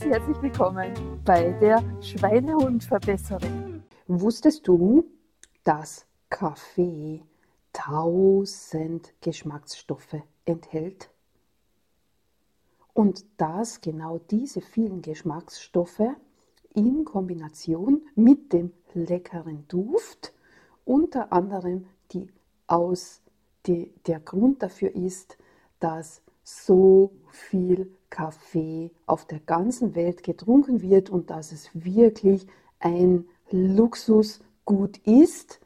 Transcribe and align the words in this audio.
ganz 0.00 0.14
herzlich 0.14 0.42
willkommen 0.42 1.20
bei 1.26 1.52
der 1.60 1.82
Schweinehundverbesserin. 2.00 3.82
Wusstest 4.06 4.66
du, 4.66 5.04
dass 5.62 6.06
Kaffee 6.30 7.22
tausend 7.74 9.12
Geschmacksstoffe 9.20 10.16
enthält? 10.46 11.10
Und 12.94 13.26
dass 13.36 13.82
genau 13.82 14.18
diese 14.30 14.62
vielen 14.62 15.02
Geschmacksstoffe 15.02 16.16
in 16.74 17.04
Kombination 17.04 18.00
mit 18.14 18.54
dem 18.54 18.72
leckeren 18.94 19.68
Duft 19.68 20.32
unter 20.86 21.30
anderem 21.30 21.86
die 22.12 22.30
aus 22.66 23.20
die, 23.66 23.92
der 24.06 24.20
Grund 24.20 24.62
dafür 24.62 24.94
ist, 24.94 25.36
dass 25.78 26.22
so 26.42 27.12
viel 27.30 27.94
Kaffee 28.10 28.90
auf 29.06 29.24
der 29.24 29.40
ganzen 29.40 29.94
Welt 29.94 30.22
getrunken 30.22 30.82
wird 30.82 31.10
und 31.10 31.30
dass 31.30 31.52
es 31.52 31.70
wirklich 31.72 32.46
ein 32.80 33.26
Luxusgut 33.50 34.98
ist. 34.98 35.60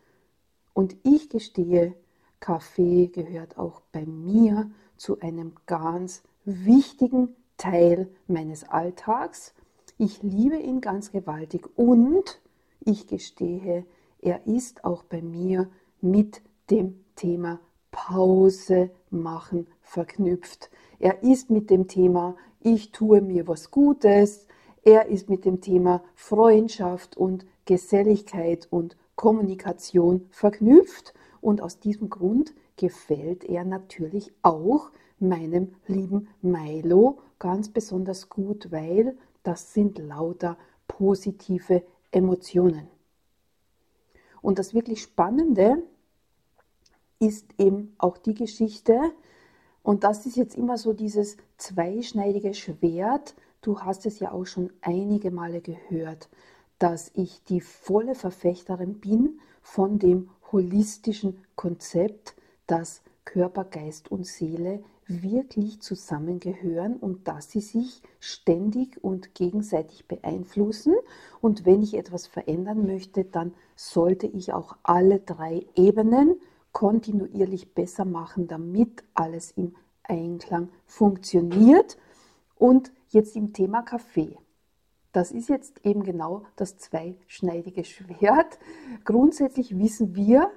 Und 0.75 0.97
ich 1.03 1.31
gestehe, 1.31 1.95
Kaffee 2.41 3.09
gehört 3.09 3.59
auch 3.59 3.81
bei 3.93 4.05
mir 4.05 4.71
zu 4.97 5.19
einem 5.21 5.55
ganz 5.67 6.23
wichtigen 6.45 7.35
Teil 7.57 8.09
meines 8.27 8.65
Alltags. 8.65 9.55
Ich 9.97 10.23
liebe 10.23 10.57
ihn 10.57 10.81
ganz 10.81 11.11
gewaltig 11.11 11.67
und 11.77 12.41
ich 12.81 13.07
gestehe, 13.07 13.87
er 14.21 14.47
ist 14.47 14.85
auch 14.85 15.05
bei 15.05 15.23
mir 15.23 15.71
mit 16.01 16.43
dem 16.71 17.05
Thema 17.17 17.61
Pause 17.91 18.91
machen 19.11 19.67
verknüpft. 19.85 20.71
Er 20.99 21.23
ist 21.23 21.51
mit 21.51 21.71
dem 21.71 21.87
Thema 21.87 22.37
Ich 22.61 22.91
tue 22.91 23.21
mir 23.21 23.47
was 23.47 23.71
Gutes. 23.71 24.49
Er 24.83 25.07
ist 25.07 25.31
mit 25.31 25.45
dem 25.45 25.61
Thema 25.61 26.03
Freundschaft 26.15 27.17
und 27.17 27.47
Geselligkeit 27.65 28.67
und 28.71 28.97
Kommunikation 29.15 30.27
verknüpft. 30.31 31.15
Und 31.41 31.61
aus 31.61 31.79
diesem 31.79 32.11
Grund 32.11 32.55
gefällt 32.77 33.45
er 33.45 33.65
natürlich 33.65 34.33
auch 34.43 34.91
meinem 35.19 35.75
lieben 35.87 36.29
Milo 36.43 37.19
ganz 37.39 37.69
besonders 37.69 38.29
gut, 38.29 38.73
weil 38.73 39.17
das 39.43 39.73
sind 39.75 39.99
lauter 39.99 40.57
positive 40.89 41.85
Emotionen. 42.11 42.89
Und 44.41 44.59
das 44.59 44.75
wirklich 44.75 45.03
Spannende 45.03 45.83
ist 47.19 47.47
eben 47.59 47.95
auch 47.99 48.19
die 48.19 48.35
Geschichte, 48.35 49.13
und 49.85 50.03
das 50.03 50.25
ist 50.25 50.37
jetzt 50.37 50.57
immer 50.57 50.79
so 50.79 50.95
dieses 50.95 51.37
zweischneidige 51.59 52.55
Schwert. 52.55 53.35
Du 53.61 53.81
hast 53.81 54.07
es 54.07 54.19
ja 54.19 54.33
auch 54.33 54.47
schon 54.47 54.73
einige 54.81 55.31
Male 55.31 55.61
gehört, 55.61 56.31
dass 56.79 57.11
ich 57.15 57.45
die 57.45 57.61
volle 57.61 58.15
Verfechterin 58.15 58.99
bin 58.99 59.41
von 59.61 59.99
dem 59.99 60.31
holistischen 60.51 61.37
Konzept, 61.55 62.35
dass 62.67 63.03
Körper, 63.27 63.65
Geist 63.65 64.11
und 64.11 64.27
Seele 64.27 64.83
wirklich 65.07 65.83
zusammengehören 65.83 66.97
und 66.97 67.29
dass 67.29 67.51
sie 67.51 67.61
sich 67.61 68.01
ständig 68.21 69.05
und 69.05 69.35
gegenseitig 69.35 70.07
beeinflussen. 70.07 70.95
Und 71.43 71.67
wenn 71.67 71.83
ich 71.83 71.93
etwas 71.93 72.27
verändern 72.27 72.87
möchte, 72.87 73.25
dann 73.25 73.53
sollte 73.77 74.27
ich 74.27 74.55
auch 74.55 74.77
alle 74.83 75.21
drei 75.21 75.67
Ebenen 75.75 76.37
kontinuierlich 76.75 77.73
besser 77.73 78.05
machen, 78.05 78.49
damit 78.49 79.05
alles 79.15 79.53
im 79.53 79.75
Einklang 80.03 80.69
funktioniert. 80.85 81.97
Und 82.57 82.93
jetzt 83.09 83.37
im 83.37 83.55
Thema 83.55 83.83
Kaffee. 83.83 84.37
Das 85.13 85.31
ist 85.31 85.49
jetzt 85.49 85.87
eben 85.87 86.03
genau 86.03 86.43
das 86.57 86.77
zweischneidige 86.77 87.85
Schwert. 87.85 88.59
Grundsätzlich 89.05 89.79
wissen 89.79 90.17
wir 90.17 90.51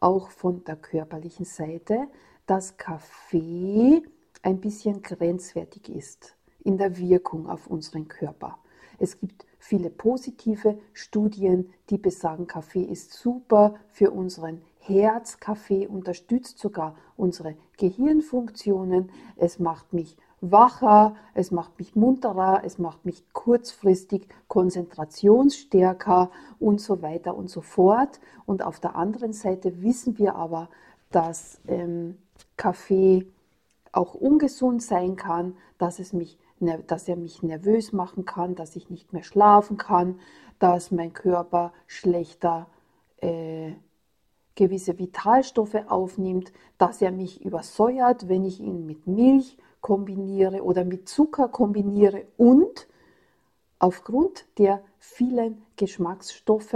auch 0.00 0.30
von 0.30 0.64
der 0.64 0.76
körperlichen 0.76 1.44
Seite, 1.44 2.08
dass 2.46 2.78
Kaffee 2.78 4.02
ein 4.42 4.60
bisschen 4.60 5.02
grenzwertig 5.02 5.90
ist 5.90 6.36
in 6.64 6.78
der 6.78 6.96
Wirkung 6.96 7.48
auf 7.48 7.66
unseren 7.66 8.08
Körper. 8.08 8.58
Es 8.98 9.20
gibt 9.20 9.46
viele 9.58 9.90
positive 9.90 10.78
Studien, 10.94 11.70
die 11.90 11.98
besagen, 11.98 12.46
Kaffee 12.46 12.84
ist 12.84 13.12
super 13.12 13.74
für 13.88 14.10
unseren 14.10 14.62
Herz. 14.88 15.38
Kaffee 15.40 15.86
unterstützt 15.86 16.58
sogar 16.58 16.96
unsere 17.16 17.54
Gehirnfunktionen. 17.76 19.10
Es 19.36 19.58
macht 19.58 19.92
mich 19.92 20.16
wacher, 20.40 21.16
es 21.34 21.50
macht 21.50 21.78
mich 21.78 21.96
munterer, 21.96 22.62
es 22.64 22.78
macht 22.78 23.04
mich 23.04 23.24
kurzfristig 23.32 24.28
konzentrationsstärker 24.46 26.30
und 26.58 26.80
so 26.80 27.02
weiter 27.02 27.36
und 27.36 27.50
so 27.50 27.60
fort. 27.60 28.20
Und 28.46 28.62
auf 28.62 28.80
der 28.80 28.96
anderen 28.96 29.32
Seite 29.32 29.82
wissen 29.82 30.18
wir 30.18 30.36
aber, 30.36 30.68
dass 31.10 31.60
ähm, 31.66 32.18
Kaffee 32.56 33.26
auch 33.92 34.14
ungesund 34.14 34.82
sein 34.82 35.16
kann, 35.16 35.56
dass, 35.78 35.98
es 35.98 36.12
mich, 36.12 36.38
dass 36.86 37.08
er 37.08 37.16
mich 37.16 37.42
nervös 37.42 37.92
machen 37.92 38.24
kann, 38.24 38.54
dass 38.54 38.76
ich 38.76 38.90
nicht 38.90 39.12
mehr 39.12 39.22
schlafen 39.22 39.76
kann, 39.76 40.20
dass 40.58 40.90
mein 40.90 41.12
Körper 41.12 41.72
schlechter 41.86 42.66
äh, 43.18 43.72
gewisse 44.58 44.98
Vitalstoffe 44.98 45.78
aufnimmt, 45.86 46.52
dass 46.78 47.00
er 47.00 47.12
mich 47.12 47.44
übersäuert, 47.44 48.28
wenn 48.28 48.44
ich 48.44 48.58
ihn 48.58 48.86
mit 48.86 49.06
Milch 49.06 49.56
kombiniere 49.80 50.64
oder 50.64 50.84
mit 50.84 51.08
Zucker 51.08 51.46
kombiniere 51.46 52.24
und 52.36 52.88
aufgrund 53.78 54.46
der 54.58 54.82
vielen 54.98 55.62
Geschmacksstoffe 55.76 56.74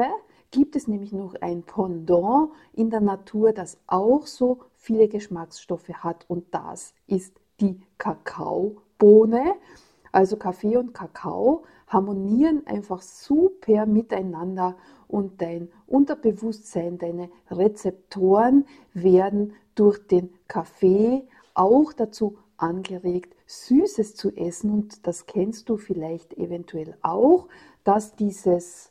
gibt 0.53 0.77
es 0.77 0.87
nämlich 0.87 1.13
noch 1.13 1.35
ein 1.41 1.65
Pendant 1.65 2.51
in 2.73 2.89
der 2.91 3.01
Natur, 3.01 3.53
das 3.53 3.79
auch 3.89 4.29
so 4.29 4.61
viele 4.77 5.09
Geschmacksstoffe 5.09 5.89
hat 5.89 6.25
und 6.29 6.55
das 6.55 6.95
ist 7.09 7.35
die 7.61 7.81
Kakaobohne. 7.99 9.57
Also 10.13 10.37
Kaffee 10.37 10.77
und 10.77 10.95
Kakao 10.95 11.65
harmonieren 11.93 12.67
einfach 12.67 13.03
super 13.03 13.87
miteinander 13.87 14.77
und 15.09 15.43
dein 15.43 15.69
Unterbewusstsein, 15.87 16.99
deine 16.99 17.29
Rezeptoren 17.51 18.65
werden 18.95 19.53
durch 19.75 20.07
den 20.07 20.31
Kaffee 20.49 21.27
auch 21.55 21.93
dazu 21.93 22.39
angeregt, 22.57 23.35
Süßes 23.47 24.15
zu 24.15 24.35
essen. 24.35 24.71
Und 24.71 25.07
das 25.07 25.27
kennst 25.27 25.69
du 25.69 25.77
vielleicht 25.77 26.35
eventuell 26.39 26.97
auch, 27.03 27.49
dass 27.85 28.17
dieses 28.17 28.91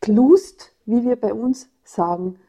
Klust, 0.00 0.74
wie 0.84 1.04
wir 1.04 1.16
bei 1.16 1.32
uns 1.32 1.70
sagen, 1.84 2.40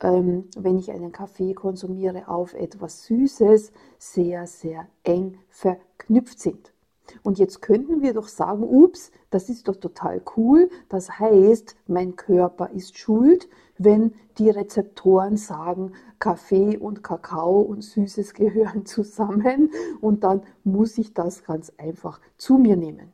ähm, 0.00 0.48
wenn 0.56 0.78
ich 0.78 0.92
einen 0.92 1.10
Kaffee 1.10 1.54
konsumiere, 1.54 2.28
auf 2.28 2.54
etwas 2.54 3.04
Süßes 3.06 3.72
sehr, 3.98 4.46
sehr 4.46 4.86
eng 5.02 5.38
verknüpft 5.48 6.38
sind. 6.38 6.73
Und 7.22 7.38
jetzt 7.38 7.62
könnten 7.62 8.02
wir 8.02 8.14
doch 8.14 8.28
sagen, 8.28 8.62
ups, 8.62 9.10
das 9.30 9.48
ist 9.48 9.68
doch 9.68 9.76
total 9.76 10.22
cool. 10.36 10.70
Das 10.88 11.18
heißt, 11.18 11.76
mein 11.86 12.16
Körper 12.16 12.70
ist 12.70 12.98
schuld, 12.98 13.48
wenn 13.78 14.14
die 14.38 14.50
Rezeptoren 14.50 15.36
sagen, 15.36 15.92
Kaffee 16.18 16.76
und 16.78 17.02
Kakao 17.02 17.60
und 17.60 17.82
Süßes 17.82 18.34
gehören 18.34 18.86
zusammen 18.86 19.70
und 20.00 20.24
dann 20.24 20.42
muss 20.64 20.98
ich 20.98 21.12
das 21.14 21.44
ganz 21.44 21.72
einfach 21.76 22.20
zu 22.36 22.56
mir 22.58 22.76
nehmen. 22.76 23.12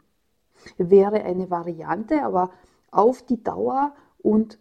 Wäre 0.77 1.23
eine 1.23 1.51
Variante, 1.51 2.23
aber 2.23 2.51
auf 2.91 3.23
die 3.23 3.43
Dauer 3.43 3.95
und 4.19 4.59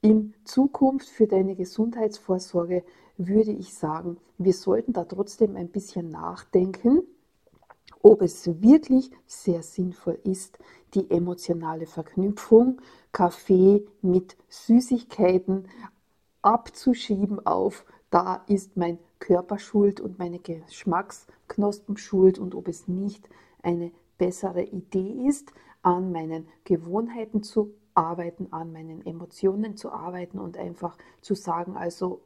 in 0.00 0.34
Zukunft 0.44 1.08
für 1.08 1.26
deine 1.26 1.54
Gesundheitsvorsorge 1.54 2.84
würde 3.16 3.50
ich 3.50 3.74
sagen, 3.74 4.18
wir 4.38 4.52
sollten 4.52 4.92
da 4.92 5.04
trotzdem 5.04 5.56
ein 5.56 5.68
bisschen 5.68 6.10
nachdenken 6.10 7.02
ob 8.02 8.22
es 8.22 8.46
wirklich 8.62 9.10
sehr 9.26 9.62
sinnvoll 9.62 10.18
ist, 10.24 10.58
die 10.94 11.10
emotionale 11.10 11.86
Verknüpfung 11.86 12.80
Kaffee 13.12 13.84
mit 14.02 14.36
Süßigkeiten 14.48 15.68
abzuschieben 16.42 17.44
auf, 17.44 17.84
da 18.10 18.44
ist 18.46 18.76
mein 18.76 18.98
Körper 19.18 19.58
schuld 19.58 20.00
und 20.00 20.18
meine 20.18 20.38
Geschmacksknospen 20.38 21.96
schuld 21.96 22.38
und 22.38 22.54
ob 22.54 22.68
es 22.68 22.88
nicht 22.88 23.28
eine 23.62 23.92
bessere 24.16 24.62
Idee 24.62 25.26
ist, 25.26 25.52
an 25.82 26.12
meinen 26.12 26.48
Gewohnheiten 26.64 27.42
zu 27.42 27.74
arbeiten, 27.94 28.52
an 28.52 28.72
meinen 28.72 29.04
Emotionen 29.04 29.76
zu 29.76 29.90
arbeiten 29.90 30.38
und 30.38 30.56
einfach 30.56 30.96
zu 31.20 31.34
sagen, 31.34 31.76
also 31.76 32.20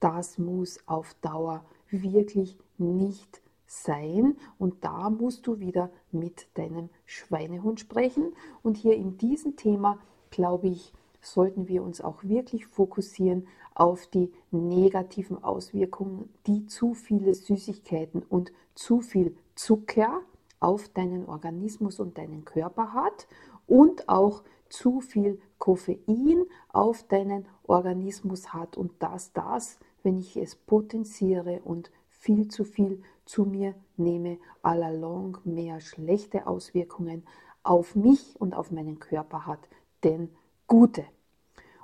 das 0.00 0.38
muss 0.38 0.80
auf 0.86 1.14
Dauer 1.20 1.64
wirklich 1.90 2.58
nicht 2.78 3.40
sein 3.70 4.36
und 4.58 4.84
da 4.84 5.10
musst 5.10 5.46
du 5.46 5.60
wieder 5.60 5.90
mit 6.10 6.48
deinem 6.54 6.88
Schweinehund 7.06 7.78
sprechen. 7.78 8.32
Und 8.64 8.76
hier 8.76 8.96
in 8.96 9.16
diesem 9.16 9.54
Thema, 9.54 10.00
glaube 10.30 10.66
ich, 10.66 10.92
sollten 11.22 11.68
wir 11.68 11.84
uns 11.84 12.00
auch 12.00 12.24
wirklich 12.24 12.66
fokussieren 12.66 13.46
auf 13.74 14.08
die 14.08 14.32
negativen 14.50 15.42
Auswirkungen, 15.44 16.28
die 16.48 16.66
zu 16.66 16.94
viele 16.94 17.32
Süßigkeiten 17.32 18.24
und 18.28 18.52
zu 18.74 19.00
viel 19.00 19.36
Zucker 19.54 20.20
auf 20.58 20.88
deinen 20.88 21.26
Organismus 21.26 22.00
und 22.00 22.18
deinen 22.18 22.44
Körper 22.44 22.92
hat 22.92 23.28
und 23.68 24.08
auch 24.08 24.42
zu 24.68 25.00
viel 25.00 25.40
Koffein 25.58 26.44
auf 26.70 27.04
deinen 27.04 27.46
Organismus 27.68 28.52
hat 28.52 28.76
und 28.76 28.92
dass 28.98 29.32
das, 29.32 29.78
wenn 30.02 30.18
ich 30.18 30.36
es 30.36 30.56
potenziere 30.56 31.60
und 31.64 31.92
viel 32.08 32.48
zu 32.48 32.64
viel 32.64 33.02
zu 33.30 33.44
mir 33.44 33.74
nehme, 33.96 34.38
allalong 34.60 35.38
mehr 35.44 35.80
schlechte 35.80 36.48
Auswirkungen 36.48 37.24
auf 37.62 37.94
mich 37.94 38.34
und 38.40 38.54
auf 38.54 38.72
meinen 38.72 38.98
Körper 38.98 39.46
hat, 39.46 39.60
denn 40.02 40.30
gute. 40.66 41.04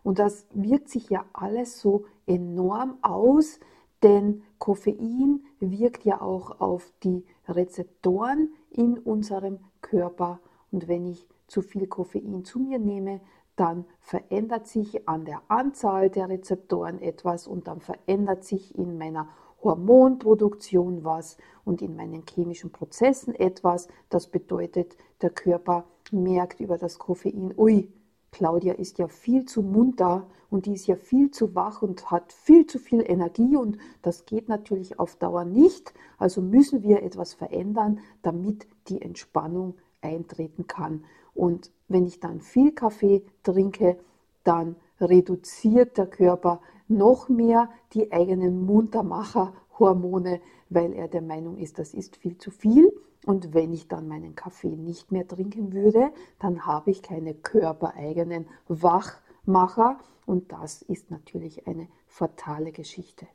Und 0.02 0.19
das 0.19 0.46
wirkt 0.52 0.88
sich 0.88 1.08
ja 1.08 1.25
alles 1.32 1.81
so 1.81 2.04
enorm 2.26 2.98
aus, 3.02 3.60
denn 4.02 4.43
Koffein 4.58 5.44
wirkt 5.60 6.04
ja 6.04 6.20
auch 6.20 6.60
auf 6.60 6.93
die 7.04 7.25
Rezeptoren 7.48 8.52
in 8.70 8.98
unserem 8.98 9.60
Körper. 9.82 10.40
Und 10.72 10.88
wenn 10.88 11.06
ich 11.06 11.28
zu 11.46 11.62
viel 11.62 11.87
Koffein 11.87 12.44
zu 12.44 12.58
mir 12.58 12.81
nehme, 12.81 13.20
dann 13.54 13.84
verändert 14.00 14.66
sich 14.66 15.08
an 15.08 15.25
der 15.25 15.43
Anzahl 15.48 16.10
der 16.10 16.28
Rezeptoren 16.28 17.00
etwas 17.00 17.46
und 17.46 17.69
dann 17.69 17.81
verändert 17.81 18.44
sich 18.44 18.76
in 18.76 18.98
meiner 18.98 19.28
Hormonproduktion 19.62 21.05
was 21.05 21.37
und 21.64 21.82
in 21.82 21.97
meinen 21.97 22.25
chemischen 22.29 22.70
Prozessen 22.70 23.35
etwas. 23.35 23.88
Das 24.08 24.29
bedeutet, 24.29 24.97
der 25.23 25.31
Körper 25.31 25.85
merkt 26.12 26.61
über 26.61 26.79
das 26.79 26.99
Koffein, 26.99 27.55
ui, 27.56 27.88
Claudia 28.32 28.75
ist 28.75 28.99
ja 28.99 29.08
viel 29.08 29.47
zu 29.47 29.62
munter 29.62 30.26
und 30.50 30.67
die 30.67 30.75
ist 30.75 30.87
ja 30.87 30.97
viel 30.97 31.31
zu 31.31 31.55
wach 31.55 31.82
und 31.82 32.11
hat 32.11 32.32
viel 32.32 32.67
zu 32.67 32.79
viel 32.79 33.00
Energie 33.00 33.56
und 33.56 33.79
das 34.03 34.26
geht 34.26 34.49
natürlich 34.49 34.99
auf 35.00 35.17
Dauer 35.17 35.44
nicht. 35.44 35.94
Also 36.19 36.43
müssen 36.43 36.82
wir 36.82 37.03
etwas 37.03 37.35
verändern, 37.35 38.00
damit 38.23 38.67
die 38.88 39.00
Entspannung 39.00 39.75
eintreten 40.03 40.67
kann. 40.67 41.05
Und 41.35 41.70
wenn 41.88 42.06
ich 42.06 42.20
dann 42.20 42.41
viel 42.41 42.73
Kaffee 42.73 43.25
trinke, 43.43 43.99
dann 44.44 44.76
reduziert 45.00 45.98
der 45.98 46.06
Körper 46.06 46.60
noch 46.88 47.28
mehr 47.28 47.70
die 47.93 48.12
eigenen 48.12 48.64
Muntermacher-Hormone, 48.64 50.40
weil 50.69 50.93
er 50.93 51.08
der 51.08 51.22
Meinung 51.22 51.58
ist, 51.58 51.78
das 51.78 51.94
ist 51.94 52.16
viel 52.16 52.38
zu 52.38 52.50
viel. 52.50 52.93
Und 53.25 53.54
wenn 53.54 53.72
ich 53.72 53.88
dann 53.88 54.06
meinen 54.06 54.34
Kaffee 54.34 54.76
nicht 54.76 55.10
mehr 55.10 55.26
trinken 55.26 55.72
würde, 55.72 56.12
dann 56.38 56.64
habe 56.64 56.90
ich 56.90 57.02
keine 57.02 57.34
körpereigenen 57.34 58.46
Wachmacher 58.69 59.98
und 60.26 60.52
das 60.52 60.82
ist 60.82 61.10
natürlich 61.10 61.66
eine 61.66 61.88
fatale 62.06 62.72
Geschichte. 62.72 63.26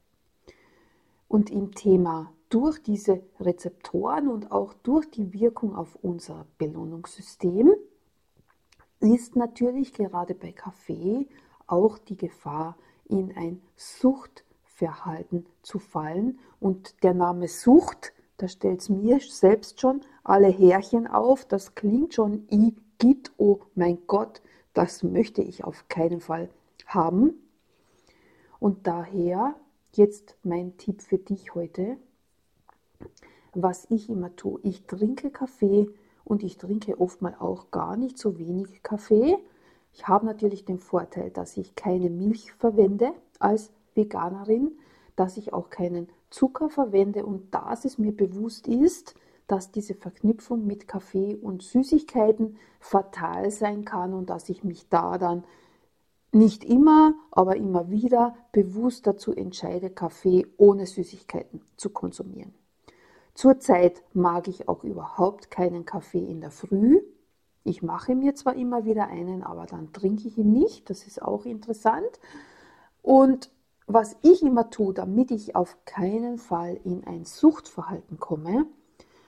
Und 1.27 1.49
im 1.49 1.73
Thema 1.73 2.31
durch 2.49 2.81
diese 2.83 3.21
Rezeptoren 3.39 4.27
und 4.27 4.51
auch 4.51 4.73
durch 4.73 5.09
die 5.09 5.33
Wirkung 5.33 5.75
auf 5.75 5.97
unser 6.01 6.45
Belohnungssystem 6.57 7.73
ist 8.99 9.35
natürlich 9.35 9.93
gerade 9.93 10.35
bei 10.35 10.51
Kaffee 10.51 11.27
auch 11.71 11.97
die 11.97 12.17
Gefahr, 12.17 12.77
in 13.07 13.35
ein 13.35 13.61
Suchtverhalten 13.75 15.45
zu 15.61 15.79
fallen. 15.79 16.39
Und 16.59 17.03
der 17.03 17.13
Name 17.13 17.47
Sucht 17.47 18.13
da 18.41 18.47
stellt 18.47 18.81
es 18.81 18.89
mir 18.89 19.19
selbst 19.19 19.79
schon 19.79 20.01
alle 20.23 20.47
Härchen 20.47 21.05
auf. 21.05 21.45
Das 21.45 21.75
klingt 21.75 22.15
schon 22.15 22.47
i 22.49 22.73
git, 22.97 23.31
oh 23.37 23.59
mein 23.75 23.99
Gott, 24.07 24.41
das 24.73 25.03
möchte 25.03 25.43
ich 25.43 25.63
auf 25.63 25.87
keinen 25.89 26.21
Fall 26.21 26.49
haben. 26.87 27.35
Und 28.57 28.87
daher 28.87 29.53
jetzt 29.93 30.37
mein 30.41 30.75
Tipp 30.77 31.03
für 31.03 31.19
dich 31.19 31.53
heute, 31.53 31.97
was 33.53 33.85
ich 33.91 34.09
immer 34.09 34.35
tue. 34.35 34.59
Ich 34.63 34.87
trinke 34.87 35.29
Kaffee 35.29 35.87
und 36.23 36.41
ich 36.41 36.57
trinke 36.57 36.99
oftmal 36.99 37.35
auch 37.37 37.69
gar 37.69 37.95
nicht 37.95 38.17
so 38.17 38.39
wenig 38.39 38.81
Kaffee. 38.81 39.37
Ich 39.93 40.07
habe 40.07 40.25
natürlich 40.25 40.65
den 40.65 40.79
Vorteil, 40.79 41.31
dass 41.31 41.57
ich 41.57 41.75
keine 41.75 42.09
Milch 42.09 42.53
verwende 42.53 43.13
als 43.39 43.71
Veganerin, 43.93 44.71
dass 45.15 45.37
ich 45.37 45.53
auch 45.53 45.69
keinen 45.69 46.07
Zucker 46.29 46.69
verwende 46.69 47.25
und 47.25 47.53
dass 47.53 47.85
es 47.85 47.97
mir 47.97 48.15
bewusst 48.15 48.67
ist, 48.67 49.15
dass 49.47 49.71
diese 49.71 49.95
Verknüpfung 49.95 50.65
mit 50.65 50.87
Kaffee 50.87 51.35
und 51.35 51.61
Süßigkeiten 51.61 52.57
fatal 52.79 53.51
sein 53.51 53.83
kann 53.83 54.13
und 54.13 54.29
dass 54.29 54.47
ich 54.47 54.63
mich 54.63 54.87
da 54.87 55.17
dann 55.17 55.43
nicht 56.31 56.63
immer, 56.63 57.13
aber 57.29 57.57
immer 57.57 57.89
wieder 57.89 58.35
bewusst 58.53 59.05
dazu 59.05 59.33
entscheide, 59.33 59.89
Kaffee 59.89 60.47
ohne 60.55 60.85
Süßigkeiten 60.85 61.61
zu 61.75 61.89
konsumieren. 61.89 62.53
Zurzeit 63.33 64.03
mag 64.13 64.47
ich 64.47 64.69
auch 64.69 64.83
überhaupt 64.83 65.51
keinen 65.51 65.85
Kaffee 65.85 66.23
in 66.25 66.41
der 66.41 66.51
Früh. 66.51 67.01
Ich 67.63 67.83
mache 67.83 68.15
mir 68.15 68.35
zwar 68.35 68.55
immer 68.55 68.85
wieder 68.85 69.07
einen, 69.07 69.43
aber 69.43 69.65
dann 69.65 69.93
trinke 69.93 70.27
ich 70.27 70.37
ihn 70.37 70.51
nicht. 70.51 70.89
Das 70.89 71.05
ist 71.05 71.21
auch 71.21 71.45
interessant. 71.45 72.19
Und 73.01 73.51
was 73.87 74.15
ich 74.21 74.41
immer 74.41 74.69
tue, 74.69 74.93
damit 74.93 75.31
ich 75.31 75.55
auf 75.55 75.77
keinen 75.85 76.37
Fall 76.37 76.79
in 76.83 77.03
ein 77.05 77.25
Suchtverhalten 77.25 78.19
komme, 78.19 78.65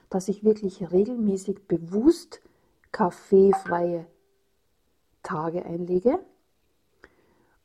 dass 0.09 0.27
ich 0.27 0.43
wirklich 0.43 0.91
regelmäßig 0.91 1.67
bewusst 1.67 2.41
kaffeefreie 2.91 4.05
Tage 5.23 5.65
einlege. 5.65 6.19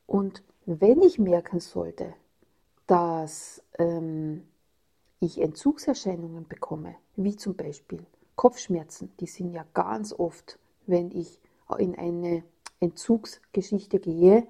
Und 0.06 0.43
wenn 0.65 1.03
ich 1.03 1.19
merken 1.19 1.61
sollte, 1.61 2.15
dass 2.87 3.62
ähm, 3.79 4.49
ich 5.20 5.41
Entzugserscheinungen 5.41 6.49
bekomme, 6.49 6.94
wie 7.17 7.37
zum 7.37 7.55
Beispiel 7.55 8.05
Kopfschmerzen, 8.38 9.11
die 9.19 9.26
sind 9.26 9.52
ja 9.52 9.64
ganz 9.75 10.12
oft, 10.12 10.61
wenn 10.87 11.11
ich 11.11 11.40
in 11.76 11.99
eine 11.99 12.44
Entzugsgeschichte 12.79 13.99
gehe, 13.99 14.46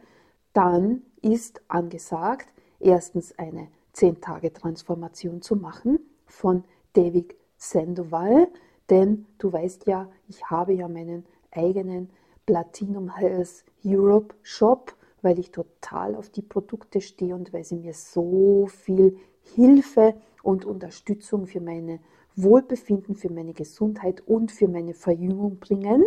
dann 0.53 1.01
ist 1.23 1.63
angesagt, 1.69 2.49
erstens 2.81 3.39
eine 3.39 3.69
10-Tage-Transformation 3.95 5.41
zu 5.41 5.57
machen 5.57 6.01
von 6.27 6.65
David 6.93 7.35
Sandoval, 7.57 8.49
denn 8.91 9.25
du 9.39 9.51
weißt 9.51 9.87
ja, 9.87 10.11
ich 10.29 10.45
habe 10.51 10.75
ja 10.75 10.87
meinen 10.87 11.25
eigenen 11.51 12.11
Platinum 12.45 13.17
Health 13.17 13.65
Europe 13.83 14.35
Shop, 14.43 14.95
weil 15.23 15.39
ich 15.39 15.51
total 15.51 16.15
auf 16.15 16.29
die 16.29 16.43
Produkte 16.43 17.01
stehe 17.01 17.35
und 17.35 17.55
weil 17.55 17.65
sie 17.65 17.77
mir 17.77 17.95
so 17.95 18.67
viel 18.67 19.19
Hilfe 19.55 20.15
und 20.43 20.67
Unterstützung 20.67 21.47
für 21.47 21.63
meine 21.63 22.01
Wohlbefinden, 22.43 23.15
für 23.15 23.33
meine 23.33 23.53
Gesundheit 23.53 24.23
und 24.27 24.53
für 24.53 24.69
meine 24.69 24.95
Verjüngung 24.95 25.59
bringen. 25.59 26.05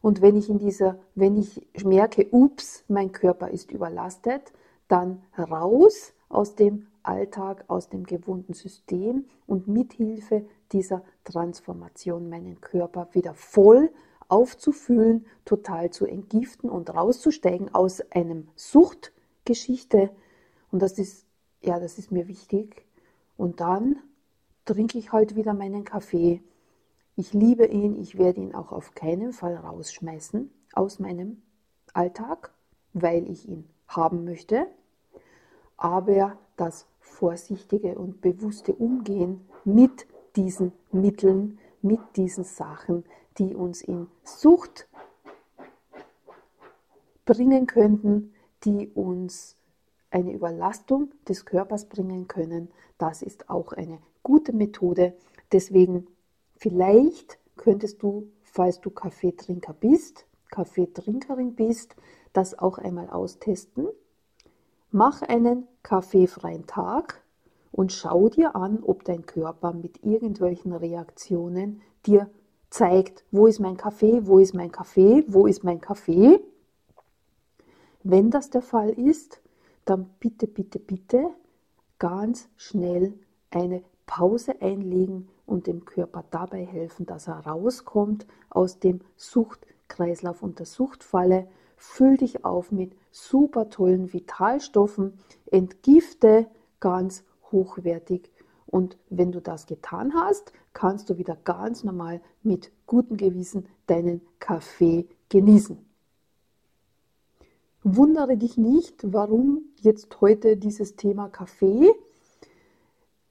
Und 0.00 0.20
wenn 0.20 0.36
ich 0.36 0.48
in 0.48 0.58
dieser, 0.58 0.98
wenn 1.14 1.36
ich 1.36 1.60
merke, 1.84 2.26
ups, 2.30 2.84
mein 2.88 3.12
Körper 3.12 3.50
ist 3.50 3.70
überlastet, 3.70 4.52
dann 4.88 5.22
raus 5.38 6.12
aus 6.28 6.54
dem 6.54 6.86
Alltag, 7.02 7.64
aus 7.68 7.88
dem 7.88 8.04
gewohnten 8.04 8.54
System 8.54 9.26
und 9.46 9.68
mithilfe 9.68 10.44
dieser 10.72 11.02
Transformation 11.24 12.28
meinen 12.28 12.60
Körper 12.60 13.08
wieder 13.12 13.34
voll 13.34 13.90
aufzufüllen, 14.28 15.26
total 15.44 15.90
zu 15.90 16.06
entgiften 16.06 16.70
und 16.70 16.94
rauszusteigen 16.94 17.74
aus 17.74 18.00
einem 18.10 18.48
Suchtgeschichte. 18.56 20.10
Und 20.70 20.80
das 20.80 20.98
ist, 20.98 21.26
ja, 21.60 21.78
das 21.78 21.98
ist 21.98 22.10
mir 22.10 22.28
wichtig. 22.28 22.86
Und 23.36 23.60
dann 23.60 23.96
trinke 24.64 24.98
ich 24.98 25.12
halt 25.12 25.36
wieder 25.36 25.54
meinen 25.54 25.84
Kaffee 25.84 26.42
ich 27.14 27.34
liebe 27.34 27.66
ihn, 27.66 28.00
ich 28.00 28.16
werde 28.16 28.40
ihn 28.40 28.54
auch 28.54 28.72
auf 28.72 28.94
keinen 28.94 29.32
Fall 29.32 29.56
rausschmeißen 29.56 30.50
aus 30.72 30.98
meinem 30.98 31.42
Alltag, 31.92 32.54
weil 32.94 33.30
ich 33.30 33.46
ihn 33.46 33.68
haben 33.86 34.24
möchte. 34.24 34.66
Aber 35.76 36.38
das 36.56 36.86
vorsichtige 37.00 37.98
und 37.98 38.22
bewusste 38.22 38.72
Umgehen 38.74 39.46
mit 39.64 40.06
diesen 40.36 40.72
Mitteln, 40.90 41.58
mit 41.82 42.00
diesen 42.16 42.44
Sachen, 42.44 43.04
die 43.36 43.54
uns 43.54 43.82
in 43.82 44.06
Sucht 44.24 44.88
bringen 47.26 47.66
könnten, 47.66 48.32
die 48.64 48.88
uns 48.88 49.56
eine 50.12 50.32
Überlastung 50.32 51.10
des 51.28 51.44
Körpers 51.44 51.88
bringen 51.88 52.28
können, 52.28 52.70
das 52.98 53.22
ist 53.22 53.50
auch 53.50 53.72
eine 53.72 53.98
gute 54.22 54.52
Methode. 54.52 55.14
Deswegen 55.52 56.06
Vielleicht 56.62 57.40
könntest 57.56 58.04
du, 58.04 58.30
falls 58.44 58.80
du 58.80 58.90
Kaffeetrinker 58.90 59.72
bist, 59.72 60.26
Kaffeetrinkerin 60.52 61.56
bist, 61.56 61.96
das 62.32 62.56
auch 62.56 62.78
einmal 62.78 63.10
austesten. 63.10 63.88
Mach 64.92 65.22
einen 65.22 65.66
kaffeefreien 65.82 66.68
Tag 66.68 67.20
und 67.72 67.90
schau 67.90 68.28
dir 68.28 68.54
an, 68.54 68.78
ob 68.84 69.02
dein 69.02 69.26
Körper 69.26 69.72
mit 69.72 70.04
irgendwelchen 70.04 70.72
Reaktionen 70.72 71.82
dir 72.06 72.30
zeigt, 72.70 73.24
wo 73.32 73.48
ist 73.48 73.58
mein 73.58 73.76
Kaffee, 73.76 74.24
wo 74.24 74.38
ist 74.38 74.54
mein 74.54 74.70
Kaffee, 74.70 75.24
wo 75.26 75.48
ist 75.48 75.64
mein 75.64 75.80
Kaffee. 75.80 76.38
Wenn 78.04 78.30
das 78.30 78.50
der 78.50 78.62
Fall 78.62 78.90
ist, 78.90 79.41
dann 79.84 80.10
bitte, 80.20 80.46
bitte, 80.46 80.78
bitte 80.78 81.30
ganz 81.98 82.48
schnell 82.56 83.14
eine 83.50 83.82
Pause 84.06 84.60
einlegen 84.60 85.28
und 85.46 85.66
dem 85.66 85.84
Körper 85.84 86.24
dabei 86.30 86.64
helfen, 86.64 87.06
dass 87.06 87.28
er 87.28 87.46
rauskommt 87.46 88.26
aus 88.50 88.78
dem 88.78 89.00
Suchtkreislauf 89.16 90.42
und 90.42 90.58
der 90.58 90.66
Suchtfalle. 90.66 91.48
Füll 91.76 92.16
dich 92.16 92.44
auf 92.44 92.70
mit 92.70 92.94
super 93.10 93.70
tollen 93.70 94.12
Vitalstoffen, 94.12 95.14
entgifte 95.50 96.46
ganz 96.80 97.24
hochwertig 97.50 98.30
und 98.66 98.96
wenn 99.10 99.32
du 99.32 99.40
das 99.40 99.66
getan 99.66 100.14
hast, 100.14 100.52
kannst 100.72 101.10
du 101.10 101.18
wieder 101.18 101.36
ganz 101.36 101.84
normal 101.84 102.22
mit 102.42 102.72
gutem 102.86 103.16
Gewissen 103.16 103.68
deinen 103.86 104.22
Kaffee 104.38 105.06
genießen. 105.28 105.91
Wundere 107.84 108.36
dich 108.36 108.56
nicht, 108.56 109.12
warum 109.12 109.64
jetzt 109.80 110.20
heute 110.20 110.56
dieses 110.56 110.94
Thema 110.94 111.28
Kaffee. 111.28 111.92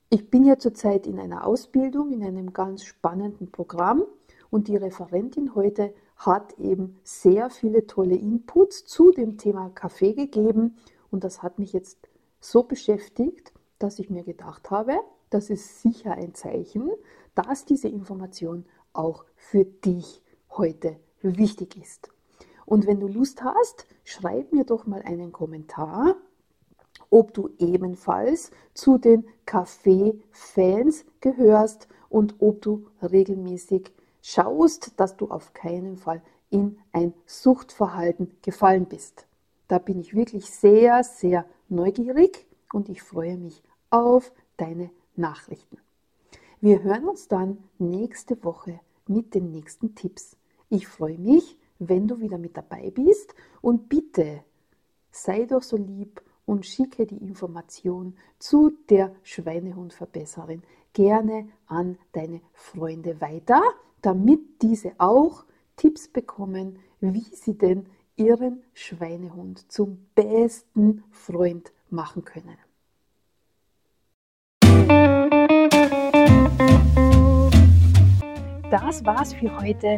Ich 0.10 0.30
bin 0.30 0.44
ja 0.44 0.60
zurzeit 0.60 1.08
in 1.08 1.20
einer 1.20 1.48
Ausbildung, 1.48 2.12
in 2.12 2.22
einem 2.22 2.52
ganz 2.52 2.84
spannenden 2.84 3.50
Programm 3.50 4.04
und 4.50 4.68
die 4.68 4.76
Referentin 4.76 5.56
heute 5.56 5.94
hat 6.18 6.60
eben 6.60 7.00
sehr 7.06 7.50
viele 7.50 7.88
tolle 7.88 8.16
Inputs 8.16 8.84
zu 8.84 9.12
dem 9.12 9.38
Thema 9.38 9.70
Kaffee 9.70 10.12
gegeben 10.12 10.76
und 11.12 11.24
das 11.24 11.42
hat 11.42 11.58
mich 11.58 11.72
jetzt 11.72 12.10
so 12.42 12.64
beschäftigt, 12.64 13.54
dass 13.80 14.00
ich 14.00 14.10
mir 14.10 14.24
gedacht 14.24 14.70
habe, 14.70 15.00
das 15.30 15.50
ist 15.50 15.82
sicher 15.82 16.12
ein 16.12 16.34
Zeichen, 16.34 16.92
dass 17.36 17.64
diese 17.64 17.88
Information 17.88 18.66
auch 18.92 19.24
für 19.38 19.64
dich 19.64 20.22
heute 20.50 20.98
wichtig 21.22 21.78
ist. 21.78 22.10
Und 22.72 22.88
wenn 22.88 23.02
du 23.02 23.08
Lust 23.10 23.44
hast, 23.44 23.86
schreib 24.06 24.54
mir 24.54 24.64
doch 24.64 24.88
mal 24.88 25.02
einen 25.02 25.34
Kommentar, 25.34 26.16
ob 27.10 27.34
du 27.34 27.50
ebenfalls 27.60 28.50
zu 28.74 28.98
den 28.98 29.26
Kaffee-Fans 29.46 31.04
gehörst 31.20 31.90
und 32.08 32.36
ob 32.40 32.62
du 32.62 32.88
regelmäßig 33.02 33.92
schaust, 34.22 34.94
dass 34.96 35.18
du 35.18 35.28
auf 35.28 35.52
keinen 35.52 35.98
Fall 35.98 36.22
in 36.50 36.78
ein 36.94 37.14
Suchtverhalten 37.26 38.38
gefallen 38.42 38.86
bist. 38.86 39.28
Da 39.68 39.78
bin 39.78 40.00
ich 40.00 40.16
wirklich 40.16 40.50
sehr, 40.50 41.04
sehr 41.04 41.44
neugierig 41.68 42.48
und 42.72 42.88
ich 42.88 43.02
freue 43.02 43.36
mich 43.36 43.62
auf 43.90 44.32
deine 44.56 44.92
Nachrichten. 45.18 45.78
Wir 46.62 46.84
hören 46.84 47.10
uns 47.10 47.28
dann 47.28 47.58
nächste 47.80 48.42
Woche 48.46 48.80
mit 49.08 49.36
den 49.36 49.52
nächsten 49.52 49.94
Tipps. 49.94 50.38
Ich 50.70 50.88
freue 50.88 51.18
mich, 51.18 51.58
wenn 51.82 52.08
du 52.08 52.20
wieder 52.20 52.38
mit 52.38 52.56
dabei 52.56 52.92
bist 52.92 53.34
und 53.62 53.90
bitte 53.90 54.44
sei 55.10 55.46
doch 55.46 55.64
so 55.64 55.78
lieb 55.78 56.22
und 56.46 56.66
schicke 56.66 57.06
die 57.08 57.18
Information 57.18 58.16
zu 58.38 58.72
der 58.90 59.16
Schweinehundverbesserin 59.24 60.62
gerne 60.94 61.48
an 61.66 61.98
deine 62.12 62.42
Freunde 62.54 63.20
weiter, 63.20 63.62
damit 64.02 64.62
diese 64.62 64.94
auch 65.00 65.46
Tipps 65.76 66.08
bekommen, 66.08 66.78
wie 67.00 67.26
sie 67.34 67.58
denn 67.58 67.88
ihren 68.16 68.62
Schweinehund 68.74 69.72
zum 69.72 70.06
besten 70.14 71.04
Freund 71.10 71.74
machen 71.90 72.24
können. 72.24 72.58
Das 78.70 79.04
war's 79.04 79.34
für 79.34 79.60
heute 79.60 79.98